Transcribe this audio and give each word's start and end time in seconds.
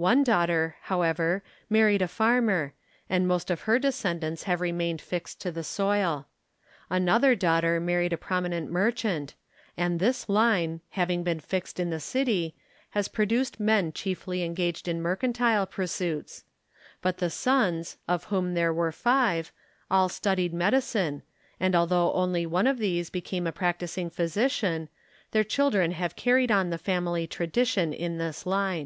One 0.00 0.24
daughter, 0.24 0.76
however, 0.84 1.42
married 1.68 2.00
a 2.00 2.08
farmer, 2.08 2.72
and 3.10 3.28
most 3.28 3.50
of 3.50 3.60
her 3.68 3.78
descendants 3.78 4.44
have 4.44 4.62
remained 4.62 5.02
fixed 5.02 5.38
to 5.42 5.52
the 5.52 5.62
soil. 5.62 6.28
Another 6.88 7.34
daughter 7.34 7.78
married 7.78 8.14
a 8.14 8.16
promi 8.16 8.48
nent 8.54 8.68
merchant, 8.70 9.34
and 9.76 10.00
this 10.00 10.30
line, 10.30 10.80
having 10.92 11.22
been 11.24 11.40
fixed 11.40 11.78
in 11.78 11.90
the 11.90 12.00
city, 12.00 12.54
has 12.92 13.06
produced 13.06 13.60
men 13.60 13.92
chiefly 13.92 14.44
engaged 14.44 14.88
in 14.88 15.02
mercantile 15.02 15.66
pursuits; 15.66 16.44
but 17.02 17.18
the 17.18 17.28
sons, 17.28 17.98
of 18.08 18.24
whom 18.32 18.54
there 18.54 18.72
were 18.72 18.92
five, 18.92 19.52
all 19.90 20.08
studied 20.08 20.54
medicine, 20.54 21.20
and 21.60 21.74
although 21.76 22.14
only 22.14 22.46
one 22.46 22.66
of 22.66 22.78
these 22.78 23.10
be 23.10 23.20
came 23.20 23.46
a 23.46 23.52
practicing 23.52 24.08
physician, 24.08 24.88
their 25.32 25.44
children 25.44 25.90
have 25.90 26.16
carried 26.16 26.50
on 26.50 26.70
the 26.70 26.78
family 26.78 27.26
tradition 27.26 27.92
in 27.92 28.16
this 28.16 28.46
line. 28.46 28.74